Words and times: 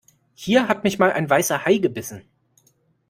Hier 0.33 0.67
hat 0.67 0.83
mich 0.83 0.97
mal 0.97 1.11
ein 1.11 1.29
Weißer 1.29 1.63
Hai 1.63 1.77
gebissen. 1.77 2.23